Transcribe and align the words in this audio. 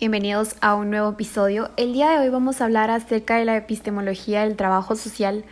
Bienvenidos 0.00 0.54
a 0.60 0.76
un 0.76 0.90
nuevo 0.90 1.10
episodio. 1.10 1.70
El 1.76 1.92
día 1.92 2.10
de 2.10 2.18
hoy 2.18 2.28
vamos 2.28 2.60
a 2.60 2.66
hablar 2.66 2.88
acerca 2.88 3.36
de 3.36 3.44
la 3.44 3.56
epistemología 3.56 4.42
del 4.42 4.54
trabajo 4.54 4.94
social. 4.94 5.44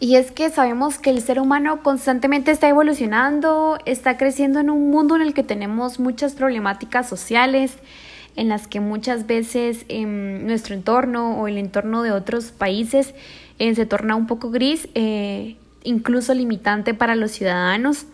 Y 0.00 0.16
es 0.16 0.32
que 0.32 0.48
sabemos 0.48 0.98
que 0.98 1.10
el 1.10 1.20
ser 1.20 1.38
humano 1.38 1.82
constantemente 1.82 2.52
está 2.52 2.70
evolucionando, 2.70 3.76
está 3.84 4.16
creciendo 4.16 4.60
en 4.60 4.70
un 4.70 4.88
mundo 4.88 5.16
en 5.16 5.20
el 5.20 5.34
que 5.34 5.42
tenemos 5.42 6.00
muchas 6.00 6.32
problemáticas 6.32 7.06
sociales, 7.06 7.76
en 8.34 8.48
las 8.48 8.66
que 8.66 8.80
muchas 8.80 9.26
veces 9.26 9.84
en 9.88 10.46
nuestro 10.46 10.74
entorno 10.74 11.38
o 11.38 11.46
el 11.46 11.58
entorno 11.58 12.02
de 12.02 12.12
otros 12.12 12.52
países 12.52 13.14
eh, 13.58 13.74
se 13.74 13.84
torna 13.84 14.16
un 14.16 14.26
poco 14.26 14.50
gris, 14.50 14.88
eh, 14.94 15.56
incluso 15.82 16.32
limitante 16.32 16.94
para 16.94 17.14
los 17.14 17.32
ciudadanos. 17.32 18.06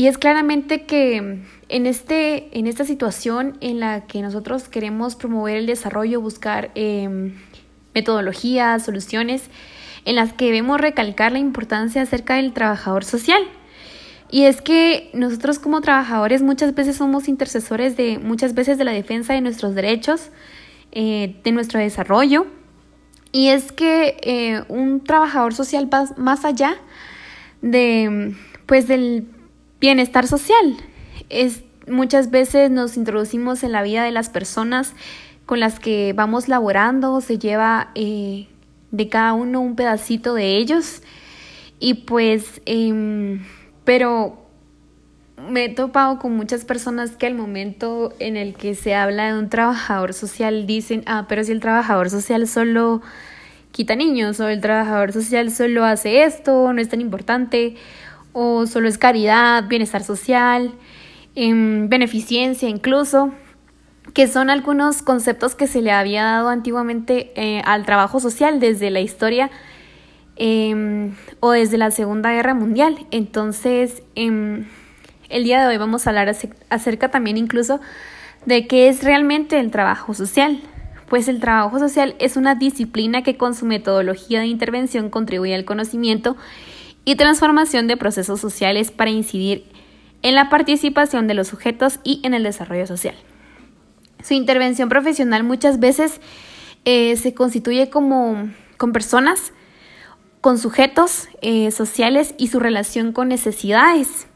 Y 0.00 0.06
es 0.06 0.16
claramente 0.16 0.86
que 0.86 1.42
en, 1.68 1.86
este, 1.86 2.58
en 2.58 2.66
esta 2.66 2.86
situación 2.86 3.58
en 3.60 3.80
la 3.80 4.06
que 4.06 4.22
nosotros 4.22 4.66
queremos 4.66 5.14
promover 5.14 5.58
el 5.58 5.66
desarrollo, 5.66 6.22
buscar 6.22 6.70
em, 6.74 7.34
metodologías, 7.94 8.82
soluciones, 8.82 9.50
en 10.06 10.14
las 10.14 10.32
que 10.32 10.46
debemos 10.46 10.80
recalcar 10.80 11.32
la 11.32 11.38
importancia 11.38 12.00
acerca 12.00 12.36
del 12.36 12.54
trabajador 12.54 13.04
social. 13.04 13.42
Y 14.30 14.44
es 14.44 14.62
que 14.62 15.10
nosotros 15.12 15.58
como 15.58 15.82
trabajadores 15.82 16.40
muchas 16.40 16.74
veces 16.74 16.96
somos 16.96 17.28
intercesores 17.28 17.98
de 17.98 18.18
muchas 18.18 18.54
veces 18.54 18.78
de 18.78 18.84
la 18.84 18.92
defensa 18.92 19.34
de 19.34 19.42
nuestros 19.42 19.74
derechos, 19.74 20.30
eh, 20.92 21.36
de 21.44 21.52
nuestro 21.52 21.78
desarrollo. 21.78 22.46
Y 23.32 23.48
es 23.48 23.70
que 23.70 24.16
eh, 24.22 24.62
un 24.68 25.04
trabajador 25.04 25.52
social 25.52 25.92
va 25.92 26.06
más 26.16 26.46
allá 26.46 26.78
de 27.60 28.34
pues 28.64 28.88
del 28.88 29.26
bienestar 29.80 30.26
social. 30.26 30.76
Es, 31.28 31.62
muchas 31.88 32.30
veces 32.30 32.70
nos 32.70 32.96
introducimos 32.96 33.62
en 33.62 33.72
la 33.72 33.82
vida 33.82 34.04
de 34.04 34.12
las 34.12 34.28
personas 34.28 34.94
con 35.46 35.58
las 35.58 35.80
que 35.80 36.12
vamos 36.12 36.46
laborando, 36.46 37.20
se 37.20 37.38
lleva 37.38 37.90
eh, 37.96 38.46
de 38.92 39.08
cada 39.08 39.32
uno 39.32 39.60
un 39.60 39.74
pedacito 39.74 40.34
de 40.34 40.56
ellos 40.56 41.02
y 41.80 41.94
pues, 41.94 42.60
em, 42.66 43.42
pero 43.84 44.46
me 45.48 45.64
he 45.64 45.68
topado 45.70 46.18
con 46.18 46.36
muchas 46.36 46.64
personas 46.64 47.12
que 47.12 47.26
al 47.26 47.34
momento 47.34 48.12
en 48.18 48.36
el 48.36 48.54
que 48.54 48.74
se 48.74 48.94
habla 48.94 49.32
de 49.32 49.38
un 49.38 49.48
trabajador 49.48 50.12
social 50.12 50.66
dicen, 50.66 51.02
ah, 51.06 51.26
pero 51.28 51.42
si 51.42 51.52
el 51.52 51.60
trabajador 51.60 52.10
social 52.10 52.46
solo 52.46 53.00
quita 53.72 53.96
niños 53.96 54.38
o 54.40 54.48
el 54.48 54.60
trabajador 54.60 55.12
social 55.12 55.50
solo 55.50 55.84
hace 55.84 56.24
esto, 56.24 56.72
no 56.72 56.80
es 56.80 56.88
tan 56.88 57.00
importante 57.00 57.76
o 58.32 58.66
solo 58.66 58.88
es 58.88 58.98
caridad, 58.98 59.68
bienestar 59.68 60.02
social, 60.02 60.72
em, 61.34 61.88
beneficencia 61.88 62.68
incluso, 62.68 63.32
que 64.14 64.26
son 64.26 64.50
algunos 64.50 65.02
conceptos 65.02 65.54
que 65.54 65.66
se 65.66 65.82
le 65.82 65.92
había 65.92 66.24
dado 66.24 66.48
antiguamente 66.48 67.32
eh, 67.36 67.62
al 67.64 67.84
trabajo 67.84 68.20
social 68.20 68.60
desde 68.60 68.90
la 68.90 69.00
historia 69.00 69.50
em, 70.36 71.14
o 71.40 71.50
desde 71.52 71.78
la 71.78 71.90
Segunda 71.90 72.32
Guerra 72.32 72.54
Mundial. 72.54 73.06
Entonces, 73.10 74.02
em, 74.14 74.66
el 75.28 75.44
día 75.44 75.60
de 75.60 75.68
hoy 75.68 75.76
vamos 75.76 76.06
a 76.06 76.10
hablar 76.10 76.34
acerca 76.70 77.10
también 77.10 77.36
incluso 77.36 77.80
de 78.46 78.66
qué 78.66 78.88
es 78.88 79.04
realmente 79.04 79.60
el 79.60 79.70
trabajo 79.70 80.14
social. 80.14 80.60
Pues 81.08 81.28
el 81.28 81.40
trabajo 81.40 81.78
social 81.78 82.14
es 82.18 82.36
una 82.36 82.54
disciplina 82.54 83.22
que 83.22 83.36
con 83.36 83.54
su 83.54 83.66
metodología 83.66 84.40
de 84.40 84.46
intervención 84.46 85.10
contribuye 85.10 85.54
al 85.54 85.64
conocimiento 85.64 86.36
y 87.10 87.16
transformación 87.16 87.88
de 87.88 87.96
procesos 87.96 88.40
sociales 88.40 88.92
para 88.92 89.10
incidir 89.10 89.64
en 90.22 90.36
la 90.36 90.48
participación 90.48 91.26
de 91.26 91.34
los 91.34 91.48
sujetos 91.48 91.98
y 92.04 92.20
en 92.22 92.34
el 92.34 92.44
desarrollo 92.44 92.86
social. 92.86 93.16
Su 94.22 94.34
intervención 94.34 94.88
profesional 94.88 95.42
muchas 95.42 95.80
veces 95.80 96.20
eh, 96.84 97.16
se 97.16 97.34
constituye 97.34 97.90
como 97.90 98.48
con 98.76 98.92
personas, 98.92 99.52
con 100.40 100.56
sujetos 100.56 101.26
eh, 101.42 101.72
sociales 101.72 102.36
y 102.38 102.46
su 102.46 102.60
relación 102.60 103.12
con 103.12 103.26
necesidades. 103.26 104.28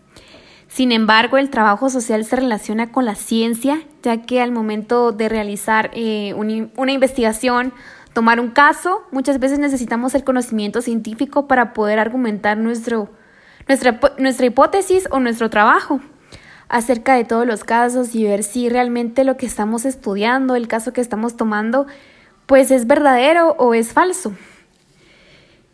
Sin 0.67 0.91
embargo, 0.91 1.39
el 1.39 1.51
trabajo 1.51 1.91
social 1.91 2.25
se 2.25 2.35
relaciona 2.35 2.91
con 2.91 3.05
la 3.05 3.15
ciencia, 3.15 3.83
ya 4.03 4.23
que 4.23 4.41
al 4.41 4.51
momento 4.51 5.13
de 5.13 5.29
realizar 5.29 5.93
eh, 5.95 6.35
una 6.35 6.91
investigación 6.93 7.73
tomar 8.15 8.41
un 8.41 8.51
caso, 8.51 9.03
muchas 9.11 9.39
veces 9.39 9.59
necesitamos 9.59 10.15
el 10.15 10.25
conocimiento 10.25 10.81
científico 10.81 11.47
para 11.47 11.75
poder 11.75 11.99
argumentar 11.99 12.57
nuestro, 12.57 13.11
nuestra, 13.69 14.01
nuestra 14.19 14.47
hipótesis 14.47 15.07
o 15.11 15.21
nuestro 15.21 15.51
trabajo 15.51 16.01
acerca 16.69 17.15
de 17.15 17.25
todos 17.25 17.47
los 17.47 17.65
casos 17.65 18.15
y 18.15 18.25
ver 18.25 18.43
si 18.43 18.69
realmente 18.69 19.25
lo 19.25 19.37
que 19.37 19.47
estamos 19.47 19.85
estudiando, 19.85 20.57
el 20.57 20.69
caso 20.69 20.93
que 20.93 21.01
estamos 21.01 21.37
tomando, 21.37 21.87
pues 22.47 22.71
es 22.71 22.87
verdadero 22.87 23.51
o 23.59 23.75
es 23.75 23.93
falso. 23.93 24.33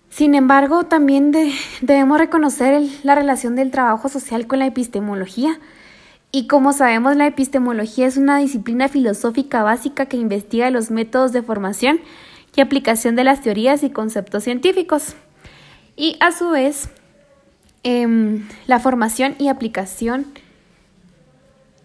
Sin 0.08 0.34
embargo, 0.34 0.84
también 0.84 1.32
debemos 1.80 2.18
reconocer 2.18 2.82
la 3.04 3.14
relación 3.14 3.54
del 3.54 3.70
trabajo 3.70 4.08
social 4.08 4.46
con 4.48 4.58
la 4.58 4.66
epistemología. 4.66 5.60
Y 6.32 6.46
como 6.46 6.72
sabemos, 6.72 7.16
la 7.16 7.26
epistemología 7.26 8.06
es 8.06 8.16
una 8.16 8.38
disciplina 8.38 8.88
filosófica 8.88 9.62
básica 9.62 10.06
que 10.06 10.16
investiga 10.16 10.70
los 10.70 10.90
métodos 10.90 11.32
de 11.32 11.42
formación 11.42 12.00
y 12.54 12.60
aplicación 12.60 13.16
de 13.16 13.24
las 13.24 13.40
teorías 13.40 13.82
y 13.82 13.90
conceptos 13.90 14.44
científicos. 14.44 15.16
Y 15.96 16.16
a 16.20 16.30
su 16.30 16.50
vez, 16.50 16.88
em, 17.82 18.46
la 18.66 18.78
formación 18.78 19.34
y 19.38 19.48
aplicación 19.48 20.26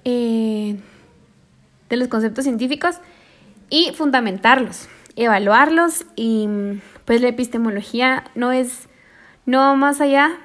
eh, 0.07 0.77
de 1.89 1.97
los 1.97 2.07
conceptos 2.09 2.44
científicos 2.44 2.97
y 3.72 3.91
fundamentarlos, 3.94 4.88
evaluarlos 5.16 6.06
y 6.16 6.47
pues 7.06 7.22
la 7.22 7.29
epistemología 7.29 8.25
no 8.35 8.51
es 8.51 8.88
no 9.47 9.75
más 9.75 10.01
allá 10.01 10.38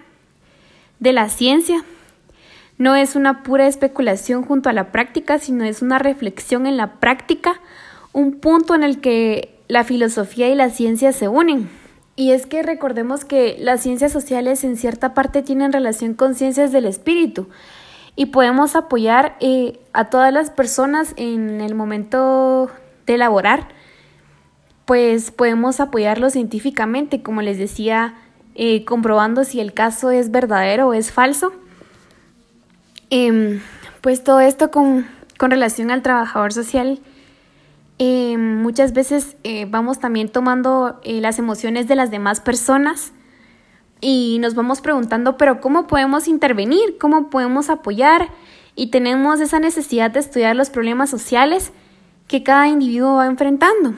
de 0.99 1.13
la 1.13 1.29
ciencia, 1.29 1.85
no 2.81 2.97
es 2.97 3.15
una 3.15 3.43
pura 3.43 3.67
especulación 3.67 4.43
junto 4.43 4.71
a 4.71 4.73
la 4.73 4.91
práctica, 4.91 5.39
sino 5.39 5.65
es 5.65 5.83
una 5.83 5.99
reflexión 5.99 6.67
en 6.67 6.79
la 6.79 6.95
práctica, 6.95 7.61
un 8.15 8.41
punto 8.41 8.75
en 8.75 8.83
el 8.83 9.03
que 9.03 9.55
la 9.69 9.85
filosofía 9.85 10.49
y 10.49 10.55
la 10.55 10.71
ciencia 10.71 11.13
se 11.13 11.29
unen. 11.29 11.69
Y 12.17 12.33
es 12.33 12.47
que 12.47 12.63
recordemos 12.63 13.27
que 13.27 13.59
las 13.61 13.83
ciencias 13.83 14.13
sociales 14.13 14.65
en 14.65 14.79
cierta 14.79 15.13
parte 15.13 15.43
tienen 15.43 15.75
relación 15.75 16.15
con 16.15 16.35
ciencias 16.35 16.73
del 16.73 16.87
espíritu 16.87 17.49
y 18.17 18.27
podemos 18.27 18.75
apoyar 18.75 19.37
eh, 19.41 19.79
a 19.93 20.07
todas 20.07 20.33
las 20.33 20.49
personas 20.49 21.13
en 21.19 21.61
el 21.61 21.75
momento 21.75 22.71
de 23.05 23.17
elaborar, 23.17 23.69
pues 24.87 25.31
podemos 25.31 25.81
apoyarlo 25.81 26.31
científicamente, 26.31 27.23
como 27.23 27.43
les 27.43 27.59
decía, 27.59 28.15
eh, 28.55 28.87
comprobando 28.87 29.45
si 29.45 29.61
el 29.61 29.75
caso 29.75 30.11
es 30.11 30.31
verdadero 30.31 30.89
o 30.89 30.95
es 30.95 31.13
falso. 31.13 31.53
Em, 33.11 33.61
pues 34.01 34.25
todo 34.25 34.41
esto 34.41 34.71
con, 34.71 35.07
con 35.39 35.51
relación 35.51 35.91
al 35.91 36.03
trabajador 36.03 36.53
social 36.53 37.01
eh, 38.03 38.39
muchas 38.39 38.95
veces 38.95 39.37
eh, 39.45 39.67
vamos 39.69 39.99
también 39.99 40.31
tomando 40.31 40.99
eh, 41.05 41.21
las 41.21 41.39
emociones 41.39 41.87
de 41.87 41.97
las 41.97 42.11
demás 42.11 42.41
personas 42.41 43.13
y 44.01 44.39
nos 44.41 44.55
vamos 44.55 44.81
preguntando, 44.81 45.37
pero 45.37 45.61
¿cómo 45.61 45.87
podemos 45.87 46.27
intervenir? 46.27 46.97
¿Cómo 46.99 47.29
podemos 47.29 47.69
apoyar? 47.69 48.31
Y 48.75 48.87
tenemos 48.87 49.41
esa 49.41 49.61
necesidad 49.61 50.11
de 50.11 50.21
estudiar 50.21 50.57
los 50.57 50.71
problemas 50.71 51.11
sociales 51.11 51.73
que 52.27 52.43
cada 52.43 52.69
individuo 52.69 53.17
va 53.17 53.27
enfrentando. 53.27 53.97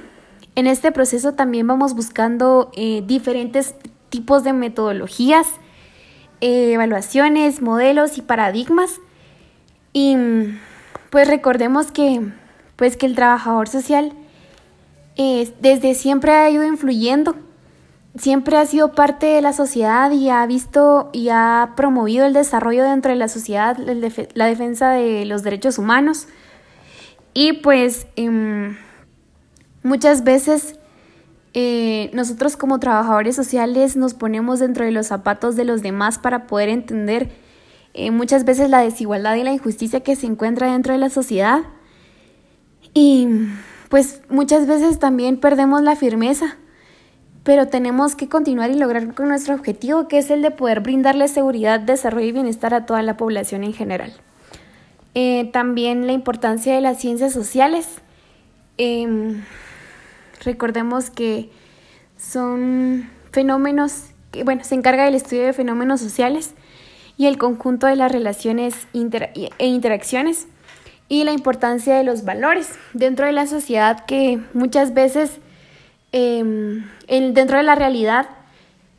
En 0.56 0.66
este 0.66 0.90
proceso 0.90 1.34
también 1.34 1.68
vamos 1.68 1.94
buscando 1.94 2.72
diferentes 3.04 3.76
tipos 4.08 4.42
de 4.42 4.52
metodologías, 4.52 5.46
evaluaciones, 6.42 7.62
modelos 7.62 8.18
y 8.18 8.22
paradigmas. 8.22 9.00
Y 9.92 10.16
pues 11.10 11.28
recordemos 11.28 11.92
que 11.92 12.20
pues 12.76 12.96
que 12.96 13.06
el 13.06 13.14
trabajador 13.14 13.68
social 13.68 14.12
desde 15.16 15.94
siempre 15.94 16.32
ha 16.32 16.50
ido 16.50 16.64
influyendo, 16.64 17.36
siempre 18.16 18.56
ha 18.56 18.66
sido 18.66 18.92
parte 18.92 19.26
de 19.26 19.42
la 19.42 19.52
sociedad 19.52 20.10
y 20.10 20.30
ha 20.30 20.44
visto 20.46 21.10
y 21.12 21.28
ha 21.28 21.74
promovido 21.76 22.26
el 22.26 22.32
desarrollo 22.32 22.84
dentro 22.84 23.12
de 23.12 23.18
la 23.18 23.28
sociedad, 23.28 23.76
la 23.76 24.46
defensa 24.46 24.90
de 24.90 25.24
los 25.26 25.42
derechos 25.42 25.78
humanos. 25.78 26.28
Y 27.34 27.54
pues 27.54 28.06
em, 28.16 28.76
muchas 29.82 30.24
veces 30.24 30.78
eh, 31.54 32.10
nosotros 32.12 32.56
como 32.56 32.80
trabajadores 32.80 33.36
sociales 33.36 33.96
nos 33.96 34.14
ponemos 34.14 34.60
dentro 34.60 34.84
de 34.84 34.90
los 34.90 35.06
zapatos 35.06 35.56
de 35.56 35.64
los 35.64 35.82
demás 35.82 36.18
para 36.18 36.46
poder 36.46 36.68
entender 36.68 37.30
eh, 37.94 38.10
muchas 38.10 38.44
veces 38.44 38.70
la 38.70 38.80
desigualdad 38.80 39.34
y 39.36 39.44
la 39.44 39.52
injusticia 39.52 40.00
que 40.00 40.16
se 40.16 40.26
encuentra 40.26 40.72
dentro 40.72 40.92
de 40.92 40.98
la 40.98 41.10
sociedad. 41.10 41.60
Y 42.94 43.28
pues 43.88 44.22
muchas 44.28 44.66
veces 44.66 44.98
también 44.98 45.38
perdemos 45.38 45.82
la 45.82 45.96
firmeza, 45.96 46.56
pero 47.42 47.68
tenemos 47.68 48.14
que 48.14 48.28
continuar 48.28 48.70
y 48.70 48.74
lograr 48.74 49.14
con 49.14 49.28
nuestro 49.28 49.54
objetivo, 49.54 50.08
que 50.08 50.18
es 50.18 50.30
el 50.30 50.42
de 50.42 50.50
poder 50.50 50.80
brindarle 50.80 51.28
seguridad, 51.28 51.80
desarrollo 51.80 52.26
y 52.26 52.32
bienestar 52.32 52.72
a 52.74 52.86
toda 52.86 53.02
la 53.02 53.16
población 53.16 53.64
en 53.64 53.72
general. 53.72 54.12
Eh, 55.14 55.50
también 55.52 56.06
la 56.06 56.12
importancia 56.12 56.74
de 56.74 56.80
las 56.80 56.98
ciencias 56.98 57.32
sociales, 57.32 57.86
Em, 58.78 59.42
recordemos 60.44 61.10
que 61.10 61.50
son 62.16 63.10
fenómenos, 63.30 64.06
que, 64.30 64.44
bueno, 64.44 64.64
se 64.64 64.74
encarga 64.74 65.04
del 65.04 65.14
estudio 65.14 65.44
de 65.44 65.52
fenómenos 65.52 66.00
sociales 66.00 66.54
y 67.16 67.26
el 67.26 67.38
conjunto 67.38 67.86
de 67.86 67.96
las 67.96 68.10
relaciones 68.10 68.86
e 68.92 69.66
interacciones 69.66 70.46
y 71.08 71.24
la 71.24 71.32
importancia 71.32 71.94
de 71.96 72.04
los 72.04 72.24
valores 72.24 72.78
dentro 72.94 73.26
de 73.26 73.32
la 73.32 73.46
sociedad 73.46 74.04
que 74.06 74.40
muchas 74.54 74.94
veces 74.94 75.38
em, 76.12 76.84
dentro 77.08 77.58
de 77.58 77.62
la 77.62 77.74
realidad 77.74 78.28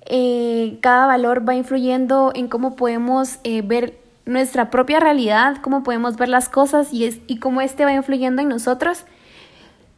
eh, 0.05 0.77
cada 0.81 1.07
valor 1.07 1.47
va 1.47 1.55
influyendo 1.55 2.31
en 2.35 2.47
cómo 2.49 2.75
podemos 2.75 3.39
eh, 3.43 3.61
ver 3.61 3.97
nuestra 4.25 4.69
propia 4.69 4.99
realidad, 4.99 5.57
cómo 5.61 5.83
podemos 5.83 6.17
ver 6.17 6.29
las 6.29 6.49
cosas 6.49 6.93
y, 6.93 7.05
es, 7.05 7.19
y 7.27 7.39
cómo 7.39 7.61
este 7.61 7.85
va 7.85 7.93
influyendo 7.93 8.41
en 8.41 8.49
nosotros. 8.49 9.05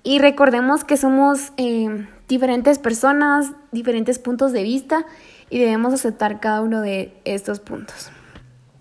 Y 0.06 0.19
recordemos 0.19 0.84
que 0.84 0.98
somos 0.98 1.52
em, 1.57 2.07
diferentes 2.28 2.78
personas, 2.78 3.52
diferentes 3.72 4.19
puntos 4.19 4.54
de 4.54 4.62
vista 4.62 5.04
y 5.50 5.57
debemos 5.57 5.96
aceptar 5.96 6.40
cada 6.40 6.62
uno 6.62 6.81
de 6.81 7.19
estos 7.25 7.60
puntos. 7.60 8.12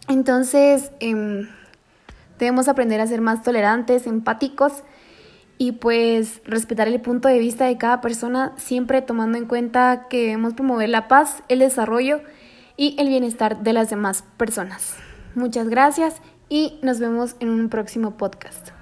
Entonces, 0.06 0.92
em, 1.00 1.48
debemos 2.38 2.68
aprender 2.68 3.00
a 3.00 3.06
ser 3.06 3.22
más 3.22 3.42
tolerantes, 3.42 4.06
empáticos 4.06 4.82
y 5.56 5.72
pues 5.72 6.42
respetar 6.44 6.88
el 6.88 7.00
punto 7.00 7.28
de 7.28 7.38
vista 7.38 7.64
de 7.64 7.78
cada 7.78 8.02
persona, 8.02 8.52
siempre 8.58 9.00
tomando 9.00 9.38
en 9.38 9.46
cuenta 9.46 10.08
que 10.10 10.26
debemos 10.26 10.52
promover 10.52 10.90
la 10.90 11.08
paz, 11.08 11.42
el 11.48 11.60
desarrollo 11.60 12.20
y 12.76 12.96
el 12.98 13.08
bienestar 13.08 13.62
de 13.62 13.72
las 13.72 13.88
demás 13.88 14.24
personas. 14.36 14.96
Muchas 15.34 15.70
gracias 15.70 16.16
y 16.50 16.78
nos 16.82 16.98
vemos 17.00 17.36
en 17.40 17.48
un 17.48 17.70
próximo 17.70 18.18
podcast. 18.18 18.73